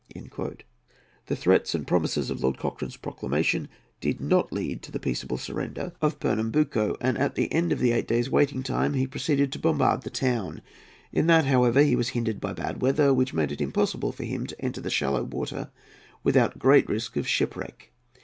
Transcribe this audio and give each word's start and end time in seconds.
The 1.27 1.35
threats 1.35 1.75
and 1.75 1.85
promises 1.85 2.31
of 2.31 2.41
Lord 2.41 2.57
Cochrane's 2.57 2.97
proclamation 2.97 3.69
did 3.99 4.19
not 4.19 4.51
lead 4.51 4.81
to 4.81 4.91
the 4.91 4.99
peaceable 4.99 5.37
surrender 5.37 5.91
of 6.01 6.19
Pernambuco, 6.19 6.95
and 6.99 7.19
at 7.19 7.35
the 7.35 7.53
end 7.53 7.71
of 7.71 7.77
the 7.77 7.91
eight 7.91 8.07
days' 8.07 8.27
waiting 8.27 8.63
time 8.63 8.95
he 8.95 9.05
proceeded 9.05 9.51
to 9.51 9.59
bombard 9.59 10.01
the 10.01 10.09
town. 10.09 10.63
In 11.13 11.27
that, 11.27 11.45
however, 11.45 11.83
he 11.83 11.95
was 11.95 12.09
hindered 12.09 12.41
by 12.41 12.51
bad 12.53 12.81
weather, 12.81 13.13
which 13.13 13.35
made 13.35 13.51
it 13.51 13.61
impossible 13.61 14.11
for 14.11 14.23
him 14.23 14.47
to 14.47 14.59
enter 14.59 14.81
the 14.81 14.89
shallow 14.89 15.21
water 15.21 15.69
without 16.23 16.57
great 16.57 16.89
risk 16.89 17.15
of 17.15 17.27
shipwreck. 17.27 17.91